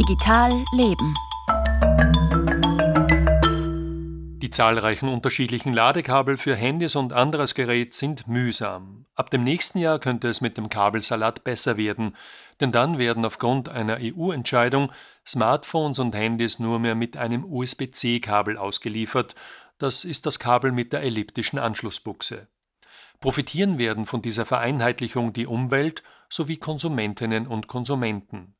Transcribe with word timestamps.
Digital 0.00 0.64
Leben. 0.72 1.14
Die 4.40 4.48
zahlreichen 4.48 5.10
unterschiedlichen 5.10 5.74
Ladekabel 5.74 6.38
für 6.38 6.56
Handys 6.56 6.96
und 6.96 7.12
anderes 7.12 7.54
Gerät 7.54 7.92
sind 7.92 8.26
mühsam. 8.26 9.04
Ab 9.14 9.28
dem 9.28 9.44
nächsten 9.44 9.78
Jahr 9.78 9.98
könnte 9.98 10.28
es 10.28 10.40
mit 10.40 10.56
dem 10.56 10.70
Kabelsalat 10.70 11.44
besser 11.44 11.76
werden, 11.76 12.16
denn 12.60 12.72
dann 12.72 12.96
werden 12.96 13.26
aufgrund 13.26 13.68
einer 13.68 13.98
EU-Entscheidung 14.00 14.90
Smartphones 15.26 15.98
und 15.98 16.14
Handys 16.14 16.58
nur 16.60 16.78
mehr 16.78 16.94
mit 16.94 17.18
einem 17.18 17.44
USB-C-Kabel 17.44 18.56
ausgeliefert. 18.56 19.34
Das 19.76 20.06
ist 20.06 20.24
das 20.24 20.38
Kabel 20.38 20.72
mit 20.72 20.94
der 20.94 21.02
elliptischen 21.02 21.58
Anschlussbuchse. 21.58 22.48
Profitieren 23.20 23.76
werden 23.76 24.06
von 24.06 24.22
dieser 24.22 24.46
Vereinheitlichung 24.46 25.34
die 25.34 25.46
Umwelt 25.46 26.02
sowie 26.30 26.56
Konsumentinnen 26.56 27.46
und 27.46 27.66
Konsumenten. 27.66 28.54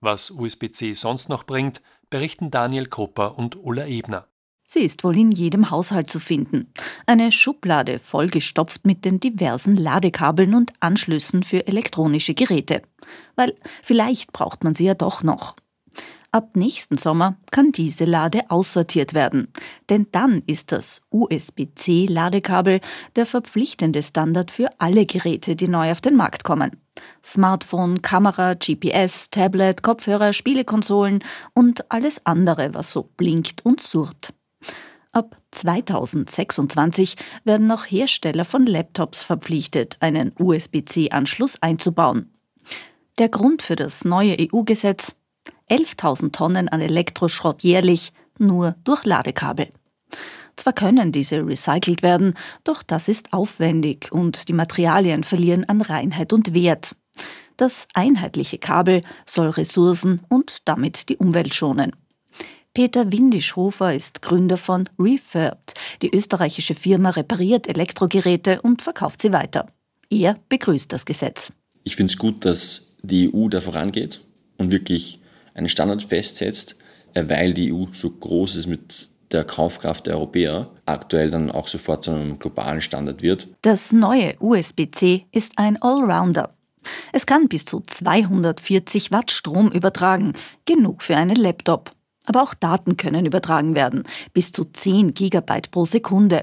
Was 0.00 0.30
USB-C 0.30 0.92
sonst 0.92 1.28
noch 1.28 1.44
bringt, 1.44 1.82
berichten 2.10 2.50
Daniel 2.50 2.86
Krupper 2.86 3.38
und 3.38 3.56
Ulla 3.56 3.86
Ebner. 3.86 4.28
Sie 4.68 4.80
ist 4.80 5.04
wohl 5.04 5.16
in 5.16 5.30
jedem 5.30 5.70
Haushalt 5.70 6.10
zu 6.10 6.18
finden. 6.18 6.72
Eine 7.06 7.30
Schublade 7.30 7.98
vollgestopft 7.98 8.84
mit 8.84 9.04
den 9.04 9.20
diversen 9.20 9.76
Ladekabeln 9.76 10.54
und 10.54 10.72
Anschlüssen 10.80 11.44
für 11.44 11.66
elektronische 11.66 12.34
Geräte. 12.34 12.82
Weil 13.36 13.54
vielleicht 13.82 14.32
braucht 14.32 14.64
man 14.64 14.74
sie 14.74 14.86
ja 14.86 14.94
doch 14.94 15.22
noch. 15.22 15.54
Ab 16.36 16.54
nächsten 16.54 16.98
Sommer 16.98 17.38
kann 17.50 17.72
diese 17.72 18.04
Lade 18.04 18.42
aussortiert 18.50 19.14
werden, 19.14 19.48
denn 19.88 20.08
dann 20.12 20.42
ist 20.46 20.70
das 20.70 21.00
USB-C-Ladekabel 21.08 22.82
der 23.16 23.24
verpflichtende 23.24 24.02
Standard 24.02 24.50
für 24.50 24.68
alle 24.76 25.06
Geräte, 25.06 25.56
die 25.56 25.66
neu 25.66 25.90
auf 25.90 26.02
den 26.02 26.14
Markt 26.14 26.44
kommen. 26.44 26.72
Smartphone, 27.24 28.02
Kamera, 28.02 28.52
GPS, 28.52 29.30
Tablet, 29.30 29.82
Kopfhörer, 29.82 30.34
Spielekonsolen 30.34 31.24
und 31.54 31.90
alles 31.90 32.26
andere, 32.26 32.74
was 32.74 32.92
so 32.92 33.08
blinkt 33.16 33.64
und 33.64 33.80
surrt. 33.80 34.34
Ab 35.12 35.40
2026 35.52 37.16
werden 37.44 37.72
auch 37.72 37.86
Hersteller 37.86 38.44
von 38.44 38.66
Laptops 38.66 39.22
verpflichtet, 39.22 39.96
einen 40.00 40.32
USB-C-Anschluss 40.38 41.62
einzubauen. 41.62 42.30
Der 43.18 43.30
Grund 43.30 43.62
für 43.62 43.76
das 43.76 44.04
neue 44.04 44.36
EU-Gesetz 44.38 45.16
11.000 45.70 46.32
Tonnen 46.32 46.68
an 46.68 46.80
Elektroschrott 46.80 47.62
jährlich 47.62 48.12
nur 48.38 48.76
durch 48.84 49.04
Ladekabel. 49.04 49.68
Zwar 50.56 50.72
können 50.72 51.12
diese 51.12 51.46
recycelt 51.46 52.02
werden, 52.02 52.34
doch 52.64 52.82
das 52.82 53.08
ist 53.08 53.32
aufwendig 53.32 54.10
und 54.10 54.48
die 54.48 54.54
Materialien 54.54 55.22
verlieren 55.22 55.68
an 55.68 55.82
Reinheit 55.82 56.32
und 56.32 56.54
Wert. 56.54 56.96
Das 57.56 57.88
einheitliche 57.94 58.58
Kabel 58.58 59.02
soll 59.24 59.48
Ressourcen 59.48 60.22
und 60.28 60.58
damit 60.64 61.08
die 61.08 61.16
Umwelt 61.16 61.54
schonen. 61.54 61.92
Peter 62.74 63.10
Windischhofer 63.10 63.94
ist 63.94 64.20
Gründer 64.20 64.58
von 64.58 64.86
Refurbed. 64.98 65.72
Die 66.02 66.14
österreichische 66.14 66.74
Firma 66.74 67.10
repariert 67.10 67.66
Elektrogeräte 67.68 68.60
und 68.60 68.82
verkauft 68.82 69.22
sie 69.22 69.32
weiter. 69.32 69.66
Er 70.10 70.36
begrüßt 70.50 70.92
das 70.92 71.06
Gesetz. 71.06 71.52
Ich 71.84 71.96
finde 71.96 72.12
es 72.12 72.18
gut, 72.18 72.44
dass 72.44 72.96
die 73.02 73.32
EU 73.32 73.48
da 73.48 73.62
vorangeht 73.62 74.20
und 74.58 74.72
wirklich 74.72 75.20
einen 75.56 75.68
Standard 75.68 76.02
festsetzt, 76.02 76.76
weil 77.14 77.54
die 77.54 77.72
EU 77.72 77.86
so 77.92 78.10
groß 78.10 78.56
ist 78.56 78.66
mit 78.66 79.08
der 79.32 79.44
Kaufkraft 79.44 80.06
der 80.06 80.14
Europäer, 80.14 80.70
aktuell 80.84 81.30
dann 81.30 81.50
auch 81.50 81.66
sofort 81.66 82.04
zu 82.04 82.12
einem 82.12 82.38
globalen 82.38 82.80
Standard 82.80 83.22
wird. 83.22 83.48
Das 83.62 83.92
neue 83.92 84.34
USB-C 84.38 85.26
ist 85.32 85.52
ein 85.56 85.80
Allrounder. 85.82 86.50
Es 87.12 87.26
kann 87.26 87.48
bis 87.48 87.64
zu 87.64 87.80
240 87.80 89.10
Watt 89.10 89.32
Strom 89.32 89.70
übertragen, 89.72 90.34
genug 90.64 91.02
für 91.02 91.16
einen 91.16 91.34
Laptop. 91.34 91.90
Aber 92.26 92.42
auch 92.42 92.54
Daten 92.54 92.96
können 92.96 93.24
übertragen 93.24 93.74
werden, 93.74 94.02
bis 94.32 94.52
zu 94.52 94.64
10 94.64 95.14
Gigabyte 95.14 95.70
pro 95.70 95.86
Sekunde. 95.86 96.42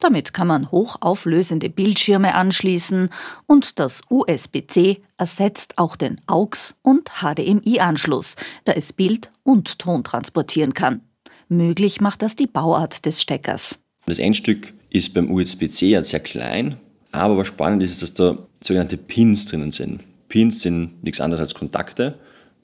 Damit 0.00 0.34
kann 0.34 0.46
man 0.46 0.70
hochauflösende 0.70 1.70
Bildschirme 1.70 2.34
anschließen 2.34 3.10
und 3.46 3.78
das 3.78 4.00
USB-C 4.08 5.02
ersetzt 5.16 5.78
auch 5.78 5.96
den 5.96 6.20
AUX- 6.26 6.74
und 6.82 7.10
HDMI-Anschluss, 7.20 8.36
da 8.64 8.72
es 8.72 8.92
Bild 8.92 9.30
und 9.44 9.78
Ton 9.78 10.02
transportieren 10.02 10.74
kann. 10.74 11.02
Möglich 11.48 12.00
macht 12.00 12.22
das 12.22 12.36
die 12.36 12.46
Bauart 12.46 13.06
des 13.06 13.20
Steckers. 13.20 13.78
Das 14.06 14.18
Endstück 14.18 14.72
ist 14.88 15.14
beim 15.14 15.30
USB-C 15.30 15.90
ja 15.90 16.02
sehr 16.02 16.20
klein, 16.20 16.76
aber 17.12 17.36
was 17.36 17.48
spannend 17.48 17.82
ist, 17.82 17.92
ist, 17.92 18.02
dass 18.02 18.14
da 18.14 18.38
sogenannte 18.60 18.96
Pins 18.96 19.46
drinnen 19.46 19.72
sind. 19.72 20.02
Pins 20.28 20.62
sind 20.62 21.02
nichts 21.02 21.20
anderes 21.20 21.40
als 21.40 21.54
Kontakte 21.54 22.18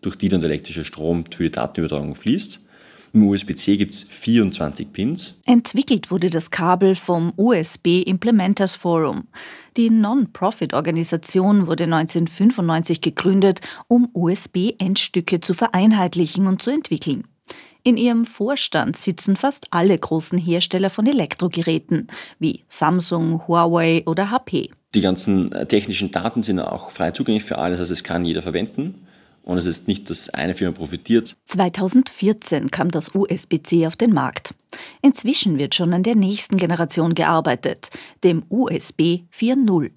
durch 0.07 0.17
die 0.17 0.29
dann 0.29 0.41
der 0.41 0.51
elektrische 0.51 0.85
Strom 0.85 1.25
für 1.31 1.45
die 1.45 1.51
Datenübertragung 1.51 2.15
fließt. 2.15 2.61
Im 3.13 3.29
USB-C 3.29 3.77
gibt 3.77 3.95
es 3.95 4.03
24 4.05 4.93
Pins. 4.93 5.35
Entwickelt 5.47 6.11
wurde 6.11 6.31
das 6.31 6.51
Kabel 6.51 6.95
vom 6.95 7.33
USB 7.37 8.03
Implementers 8.05 8.77
Forum. 8.77 9.27
Die 9.77 9.91
Non-Profit-Organisation 9.91 11.67
wurde 11.67 11.85
1995 11.85 13.01
gegründet, 13.01 13.61
um 13.89 14.09
USB-Endstücke 14.13 15.41
zu 15.41 15.55
vereinheitlichen 15.55 16.47
und 16.47 16.63
zu 16.63 16.71
entwickeln. 16.71 17.25
In 17.83 17.97
ihrem 17.97 18.25
Vorstand 18.25 18.97
sitzen 18.97 19.37
fast 19.37 19.69
alle 19.71 19.97
großen 19.97 20.39
Hersteller 20.39 20.91
von 20.91 21.07
Elektrogeräten 21.07 22.09
wie 22.39 22.65
Samsung, 22.69 23.47
Huawei 23.47 24.03
oder 24.07 24.31
HP. 24.31 24.71
Die 24.95 25.01
ganzen 25.01 25.53
äh, 25.53 25.67
technischen 25.67 26.11
Daten 26.11 26.43
sind 26.43 26.61
auch 26.61 26.91
frei 26.91 27.13
zugänglich 27.13 27.45
für 27.45 27.59
alle, 27.59 27.73
das 27.73 27.81
heißt, 27.81 27.91
es 27.93 28.05
kann 28.05 28.25
jeder 28.25 28.43
verwenden 28.43 29.07
und 29.47 29.59
es 29.59 29.67
ist 29.67 29.87
nicht, 29.87 30.11
dass 30.11 30.29
eine 30.29 30.55
Firma 30.55 30.77
profitiert. 30.77 31.37
2014 31.45 32.71
kam 32.73 32.91
das 32.91 33.15
USB-C 33.15 33.87
auf 33.87 33.95
den 33.95 34.13
Markt. 34.13 34.55
Inzwischen 35.03 35.59
wird 35.59 35.75
schon 35.75 35.95
an 35.95 36.03
der 36.03 36.17
nächsten 36.17 36.57
Generation 36.57 37.15
gearbeitet, 37.15 37.89
dem 38.25 38.43
USB 38.51 39.23
4.0. 39.33 39.93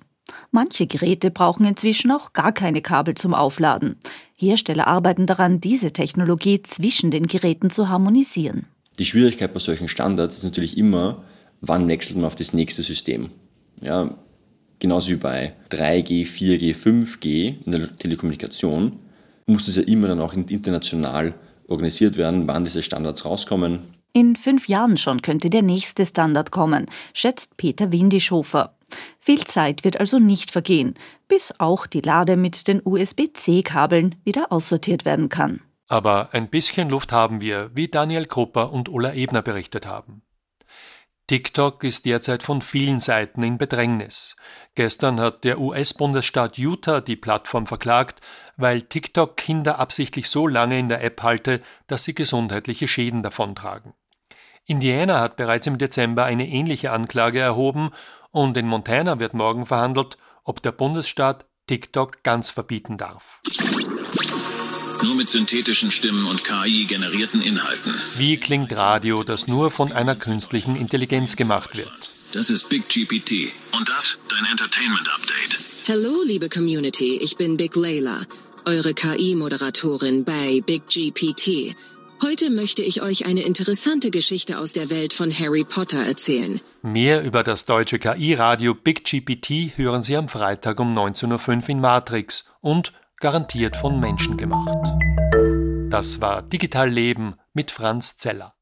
Manche 0.51 0.85
Geräte 0.85 1.31
brauchen 1.31 1.65
inzwischen 1.65 2.11
auch 2.11 2.33
gar 2.33 2.51
keine 2.51 2.83
Kabel 2.83 3.15
zum 3.15 3.33
Aufladen. 3.33 3.97
Hersteller 4.35 4.85
arbeiten 4.85 5.25
daran, 5.25 5.59
diese 5.59 5.91
Technologie 5.91 6.61
zwischen 6.61 7.09
den 7.09 7.25
Geräten 7.25 7.71
zu 7.71 7.89
harmonisieren. 7.89 8.67
Die 8.99 9.05
Schwierigkeit 9.05 9.51
bei 9.51 9.59
solchen 9.59 9.87
Standards 9.87 10.37
ist 10.37 10.43
natürlich 10.43 10.77
immer, 10.77 11.23
wann 11.61 11.87
wechselt 11.87 12.17
man 12.17 12.25
auf 12.25 12.35
das 12.35 12.53
nächste 12.53 12.83
System. 12.83 13.29
Ja, 13.81 14.15
genauso 14.77 15.09
wie 15.09 15.15
bei 15.15 15.53
3G, 15.71 16.27
4G, 16.27 16.75
5G 16.75 17.65
in 17.65 17.71
der 17.71 17.97
Telekommunikation 17.97 18.99
muss 19.49 19.67
es 19.67 19.75
ja 19.75 19.83
immer 19.83 20.07
dann 20.07 20.21
auch 20.21 20.33
international 20.33 21.33
organisiert 21.67 22.17
werden, 22.17 22.47
wann 22.47 22.63
diese 22.63 22.81
Standards 22.81 23.25
rauskommen. 23.25 23.79
In 24.13 24.35
fünf 24.35 24.67
Jahren 24.67 24.97
schon 24.97 25.21
könnte 25.21 25.49
der 25.49 25.61
nächste 25.61 26.05
Standard 26.05 26.51
kommen, 26.51 26.87
schätzt 27.13 27.57
Peter 27.57 27.91
Windischhofer. 27.91 28.75
Viel 29.19 29.43
Zeit 29.43 29.83
wird 29.83 29.99
also 29.99 30.17
nicht 30.17 30.49
vergehen, 30.49 30.95
bis 31.27 31.53
auch 31.59 31.85
die 31.85 32.01
Lade 32.01 32.35
mit 32.35 32.67
den 32.67 32.81
USB-C-Kabeln 32.83 34.15
wieder 34.23 34.51
aussortiert 34.51 35.05
werden 35.05 35.29
kann. 35.29 35.61
Aber 35.87 36.29
ein 36.33 36.49
bisschen 36.49 36.89
Luft 36.89 37.11
haben 37.11 37.41
wir, 37.41 37.69
wie 37.73 37.87
Daniel 37.87 38.25
Krupper 38.25 38.71
und 38.71 38.89
Ulla 38.89 39.13
Ebner 39.13 39.41
berichtet 39.41 39.85
haben. 39.85 40.23
TikTok 41.29 41.83
ist 41.83 42.05
derzeit 42.05 42.41
von 42.41 42.63
vielen 42.63 42.99
Seiten 42.99 43.43
in 43.43 43.59
Bedrängnis. 43.59 44.35
Gestern 44.73 45.19
hat 45.19 45.43
der 45.43 45.59
US-Bundesstaat 45.59 46.57
Utah 46.57 47.01
die 47.01 47.15
Plattform 47.15 47.67
verklagt, 47.67 48.19
weil 48.57 48.81
TikTok 48.81 49.37
Kinder 49.37 49.77
absichtlich 49.77 50.27
so 50.27 50.47
lange 50.47 50.79
in 50.79 50.89
der 50.89 51.03
App 51.03 51.21
halte, 51.21 51.61
dass 51.85 52.03
sie 52.03 52.15
gesundheitliche 52.15 52.87
Schäden 52.87 53.21
davontragen. 53.21 53.93
Indiana 54.65 55.19
hat 55.19 55.35
bereits 55.35 55.67
im 55.67 55.77
Dezember 55.77 56.23
eine 56.23 56.47
ähnliche 56.47 56.91
Anklage 56.91 57.39
erhoben 57.39 57.91
und 58.31 58.57
in 58.57 58.65
Montana 58.65 59.19
wird 59.19 59.35
morgen 59.35 59.67
verhandelt, 59.67 60.17
ob 60.45 60.63
der 60.63 60.71
Bundesstaat 60.71 61.45
TikTok 61.67 62.23
ganz 62.23 62.49
verbieten 62.49 62.97
darf. 62.97 63.39
Nur 65.01 65.15
mit 65.15 65.29
synthetischen 65.29 65.91
Stimmen 65.91 66.25
und 66.25 66.43
KI-generierten 66.43 67.41
Inhalten. 67.41 67.93
Wie 68.17 68.35
klingt 68.37 68.75
Radio, 68.75 69.23
das 69.23 69.47
nur 69.47 69.71
von 69.71 69.93
einer 69.93 70.15
künstlichen 70.15 70.75
Intelligenz 70.75 71.37
gemacht 71.37 71.77
wird? 71.77 72.11
Das 72.33 72.49
ist 72.49 72.67
Big 72.67 72.89
GPT. 72.89 73.53
Und 73.71 73.87
das 73.87 74.17
dein 74.27 74.45
Entertainment 74.51 75.07
Update. 75.13 75.59
Hallo, 75.87 76.21
liebe 76.25 76.49
Community, 76.49 77.17
ich 77.21 77.37
bin 77.37 77.55
Big 77.55 77.75
Layla, 77.75 78.19
eure 78.65 78.93
KI-Moderatorin 78.93 80.25
bei 80.25 80.61
Big 80.65 80.87
GPT. 80.87 81.75
Heute 82.21 82.49
möchte 82.49 82.81
ich 82.81 83.01
euch 83.01 83.25
eine 83.25 83.43
interessante 83.43 84.11
Geschichte 84.11 84.59
aus 84.59 84.73
der 84.73 84.89
Welt 84.89 85.13
von 85.13 85.31
Harry 85.31 85.63
Potter 85.63 85.99
erzählen. 85.99 86.59
Mehr 86.81 87.23
über 87.23 87.43
das 87.43 87.63
deutsche 87.63 87.97
KI-Radio 87.97 88.73
Big 88.73 89.05
GPT 89.05 89.77
hören 89.77 90.03
Sie 90.03 90.17
am 90.17 90.27
Freitag 90.27 90.81
um 90.81 90.93
19.05 90.97 91.63
Uhr 91.63 91.69
in 91.69 91.79
Matrix 91.79 92.51
und 92.59 92.91
garantiert 93.19 93.75
von 93.75 93.99
Menschen 93.99 94.37
gemacht. 94.37 94.77
Das 95.89 96.21
war 96.21 96.41
Digital 96.41 96.89
Leben 96.89 97.35
mit 97.53 97.71
Franz 97.71 98.17
Zeller. 98.17 98.53